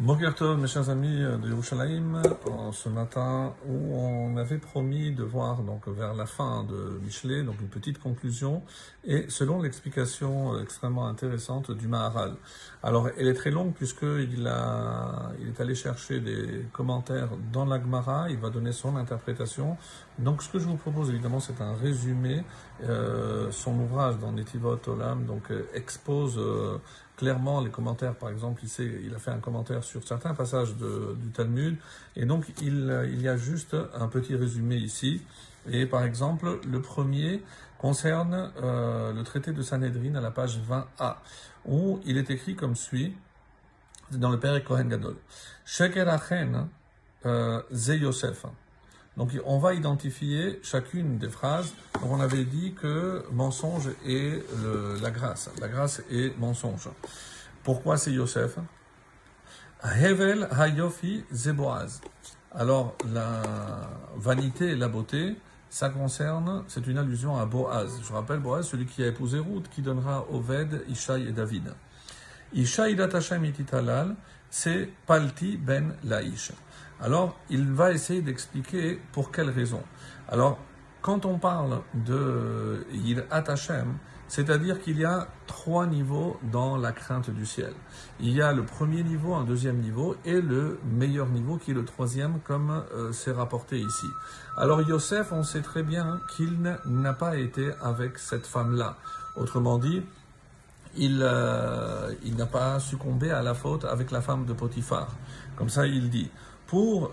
[0.00, 2.22] Bokertov, mes chers amis de Yerushalayim,
[2.72, 7.60] ce matin où on avait promis de voir donc vers la fin de Michelet, donc
[7.60, 8.62] une petite conclusion,
[9.04, 12.32] et selon l'explication extrêmement intéressante du Maharal.
[12.82, 18.30] Alors, elle est très longue puisqu'il il est allé chercher des commentaires dans la Gemara,
[18.30, 19.76] il va donner son interprétation.
[20.18, 22.42] Donc, ce que je vous propose évidemment, c'est un résumé.
[22.82, 26.78] Euh, son ouvrage dans Netivot Olam donc euh, expose euh,
[27.20, 28.14] clairement les commentaires.
[28.14, 31.76] Par exemple, il, sait, il a fait un commentaire sur certains passages du Talmud,
[32.16, 35.20] et donc il, il y a juste un petit résumé ici.
[35.70, 37.42] Et par exemple, le premier
[37.76, 41.16] concerne euh, le traité de Sanhedrin à la page 20a,
[41.66, 43.14] où il est écrit comme suit,
[44.12, 45.16] dans le Père Kohen Gadol.
[45.66, 46.68] Sheker Achen
[47.26, 48.46] euh, Ze Yosef.
[49.20, 51.74] Donc on va identifier chacune des phrases.
[52.02, 54.42] On avait dit que mensonge est
[55.02, 55.50] la grâce.
[55.60, 56.88] La grâce est mensonge.
[57.62, 58.56] Pourquoi c'est Yosef?
[59.84, 62.00] Hevel Hayofi Zeboaz.
[62.54, 63.42] Alors la
[64.16, 65.36] vanité et la beauté,
[65.68, 68.00] ça concerne, c'est une allusion à Boaz.
[68.02, 71.74] Je rappelle Boaz, celui qui a épousé Ruth, qui donnera Oved, Ishaï et David.
[72.54, 74.16] Ishaï Datachem Ititalal,
[74.48, 76.52] c'est Palti ben Laïch.
[77.02, 79.82] Alors, il va essayer d'expliquer pour quelle raison.
[80.28, 80.58] Alors,
[81.00, 83.94] quand on parle de Yirat Hashem,
[84.28, 87.72] c'est-à-dire qu'il y a trois niveaux dans la crainte du ciel.
[88.20, 91.74] Il y a le premier niveau, un deuxième niveau, et le meilleur niveau qui est
[91.74, 94.06] le troisième, comme euh, c'est rapporté ici.
[94.56, 98.98] Alors Yosef, on sait très bien qu'il n'a pas été avec cette femme-là.
[99.34, 100.02] Autrement dit,
[100.96, 105.08] il, euh, il n'a pas succombé à la faute avec la femme de Potiphar.
[105.56, 106.30] Comme ça, il dit.
[106.70, 107.10] Pour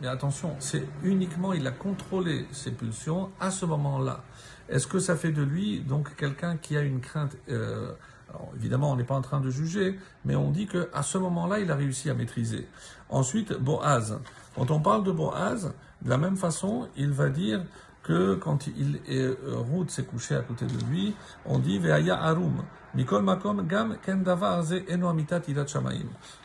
[0.00, 4.24] mais attention, c'est uniquement il a contrôlé ses pulsions à ce moment-là.
[4.70, 7.92] Est-ce que ça fait de lui donc quelqu'un qui a une crainte euh,
[8.56, 11.60] évidemment, on n'est pas en train de juger, mais on dit que à ce moment-là,
[11.60, 12.66] il a réussi à maîtriser.
[13.10, 14.18] Ensuite, Boaz.
[14.54, 17.62] Quand on parle de Boaz, de la même façon, il va dire
[18.02, 19.36] que quand il est euh,
[19.70, 21.14] Ruth s'est couché à côté de lui,
[21.44, 22.62] on dit Veaya Arum.
[22.96, 23.96] Mikol Makom Gam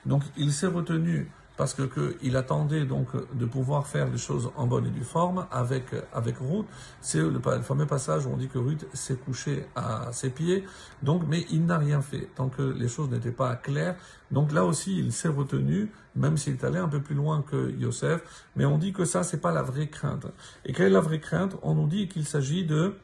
[0.05, 4.51] Donc il s'est retenu parce que, que, il attendait donc de pouvoir faire les choses
[4.57, 6.65] en bonne et due forme avec avec Ruth.
[7.01, 10.65] C'est le, le, fameux passage où on dit que Ruth s'est couchée à ses pieds.
[11.03, 13.95] Donc, mais il n'a rien fait tant que les choses n'étaient pas claires.
[14.31, 17.71] Donc là aussi, il s'est retenu, même s'il est allé un peu plus loin que
[17.77, 18.49] Yosef.
[18.55, 20.25] Mais on dit que ça, c'est pas la vraie crainte.
[20.65, 21.55] Et quelle est la vraie crainte?
[21.61, 22.95] On nous dit qu'il s'agit de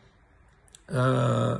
[0.91, 1.57] euh,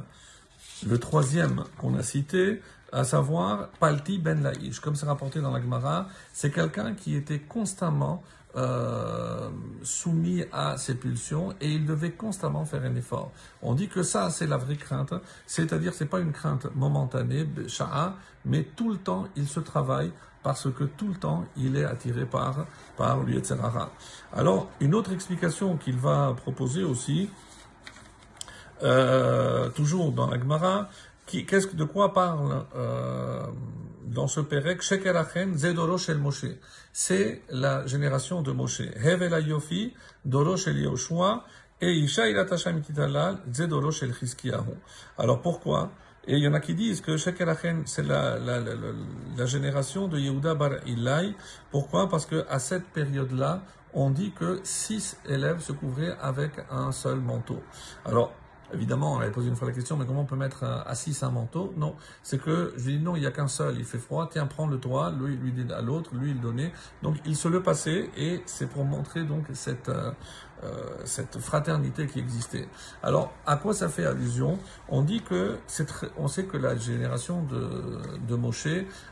[0.86, 2.62] le troisième qu'on a cité,
[2.92, 7.40] à savoir Palti ben Laïch, comme c'est rapporté dans la Gemara, c'est quelqu'un qui était
[7.40, 8.24] constamment
[8.56, 9.50] euh,
[9.84, 13.32] soumis à ses pulsions et il devait constamment faire un effort.
[13.62, 15.14] On dit que ça, c'est la vraie crainte,
[15.46, 20.12] c'est-à-dire c'est pas une crainte momentanée, sha'a, mais tout le temps il se travaille
[20.44, 23.58] parce que tout le temps il est attiré par par lui, etc.
[24.34, 27.30] Alors une autre explication qu'il va proposer aussi,
[28.84, 30.90] euh, toujours dans la Gemara,
[31.26, 33.48] qu'est-ce de quoi parle euh,
[34.06, 34.82] dans ce Pérec?
[34.82, 36.46] Shekerachen Zedoro Shel Moshe.
[36.94, 38.82] C'est la génération de Moshe.
[38.82, 39.94] Hevela Yofi,
[40.26, 41.44] Doro Shel Yoshua,
[41.82, 44.76] et Isha Ilatasha Mititalal, Zedoro Shel Chizkiyahu.
[45.18, 45.92] Alors pourquoi?
[46.30, 48.74] Et il y en a qui disent que Shekerachen, c'est la, la, la,
[49.38, 51.34] la, génération de Yehuda Bar Ilai.
[51.72, 52.10] Pourquoi?
[52.10, 53.62] Parce que à cette période-là,
[53.94, 57.62] on dit que six élèves se couvraient avec un seul manteau.
[58.06, 58.34] Alors,
[58.74, 61.24] Évidemment, on avait posé une fois la question, mais comment on peut mettre à 6
[61.24, 61.74] un manteau?
[61.78, 64.46] Non, c'est que je dis non, il n'y a qu'un seul, il fait froid, tiens,
[64.46, 66.74] prends le toit, lui, lui dit à l'autre, lui, il donnait.
[67.02, 70.12] Donc, il se le passait et c'est pour montrer donc cette, euh,
[70.64, 72.68] euh cette fraternité qui existait.
[73.04, 74.60] Alors, à quoi ça fait allusion?
[74.90, 78.68] On dit que c'est on sait que la génération de, de Moshe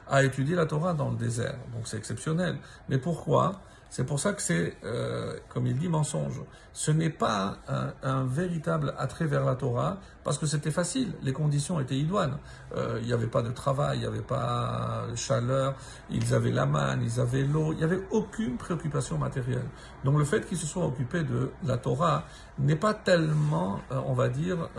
[0.08, 2.58] a étudié la Torah dans le désert, donc c'est exceptionnel.
[2.90, 3.62] Mais pourquoi?
[3.90, 6.42] C'est pour ça que c'est, euh, comme il dit, mensonge.
[6.74, 7.60] Ce n'est pas
[8.04, 12.38] un, véritable attrait vers la Torah, parce que c'était facile, les conditions étaient idoines.
[12.76, 15.76] Euh, il n'y avait pas de travail, il n'y avait pas de chaleur,
[16.10, 19.70] ils avaient la manne, ils avaient l'eau, il n'y avait aucune préoccupation matérielle.
[20.04, 22.26] Donc le fait qu'ils se soient occupés de la Torah
[22.60, 24.70] n'est pas tellement, euh, on va dire,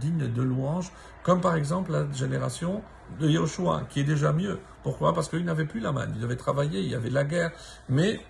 [0.00, 0.90] digne de louange,
[1.22, 2.82] comme par exemple la génération
[3.20, 4.58] de Yoshua, qui est déjà mieux.
[4.82, 5.12] Pourquoi?
[5.12, 7.52] Parce qu'ils n'avaient plus la manne, ils avaient travaillé, il y avait la guerre,
[7.88, 8.20] mais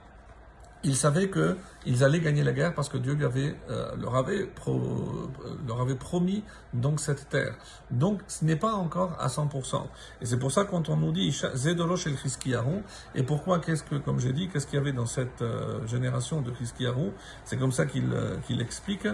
[0.84, 4.46] ils savaient qu'ils allaient gagner la guerre parce que Dieu lui avait, euh, leur, avait
[4.46, 6.42] pro, euh, leur avait promis
[6.74, 7.54] donc cette terre.
[7.90, 9.86] Donc ce n'est pas encore à 100%.
[10.20, 12.82] Et c'est pour ça quand on nous dit Zedolosh el Chiskiyahu,
[13.14, 16.40] et pourquoi, qu'est-ce que, comme j'ai dit, qu'est-ce qu'il y avait dans cette euh, génération
[16.40, 17.12] de Chiskiyahu,
[17.44, 18.08] c'est comme ça qu'il
[18.46, 19.06] qu'il explique.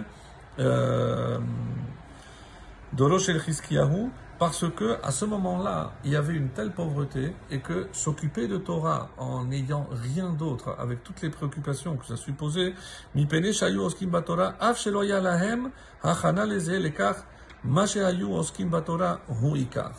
[2.93, 4.09] Dolosh el Chiskiyahu,
[4.39, 8.57] parce que à ce moment-là, il y avait une telle pauvreté et que s'occuper de
[8.57, 12.73] Torah en n'ayant rien d'autre, avec toutes les préoccupations que ça supposait,
[13.13, 15.69] mi shayu oskim batora, af sheloya lahem,
[16.03, 17.15] hachana leze lekar,
[17.63, 19.91] ma shehayu oskim batora hu ikar.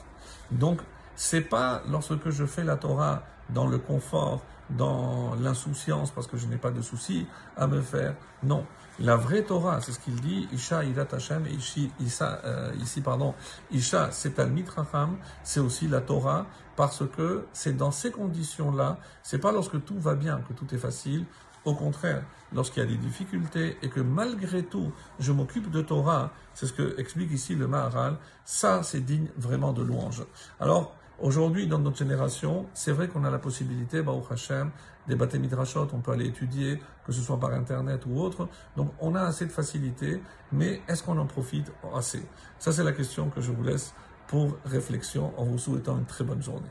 [0.50, 0.80] Donc,
[1.22, 6.46] c'est pas lorsque je fais la Torah dans le confort, dans l'insouciance, parce que je
[6.46, 7.26] n'ai pas de soucis
[7.58, 8.14] à me faire.
[8.42, 8.64] Non.
[8.98, 13.34] La vraie Torah, c'est ce qu'il dit, Isha Irat Hashem, euh, ici, pardon,
[13.70, 19.40] Isha c'est al Mitracham, c'est aussi la Torah, parce que c'est dans ces conditions-là, c'est
[19.40, 21.26] pas lorsque tout va bien que tout est facile,
[21.66, 22.24] au contraire,
[22.54, 26.72] lorsqu'il y a des difficultés et que malgré tout, je m'occupe de Torah, c'est ce
[26.72, 28.16] que explique ici le Maharal,
[28.46, 30.24] ça c'est digne vraiment de louange.
[30.58, 34.70] Alors, Aujourd'hui, dans notre génération, c'est vrai qu'on a la possibilité, Baruch Hashem,
[35.06, 38.48] des bâtés midrashot, on peut aller étudier, que ce soit par Internet ou autre.
[38.74, 42.22] Donc, on a assez de facilité, mais est-ce qu'on en profite assez?
[42.58, 43.92] Ça, c'est la question que je vous laisse
[44.28, 46.70] pour réflexion en vous souhaitant une très bonne journée.